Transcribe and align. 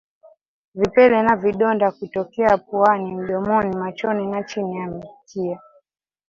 Vipele 0.73 1.23
na 1.23 1.35
vidonda 1.35 1.91
kutokea 1.91 2.57
puani 2.57 3.15
mdomoni 3.15 3.75
machoni 3.75 4.27
na 4.27 4.43
chini 4.43 4.77
ya 4.77 4.87
mkia 4.87 5.59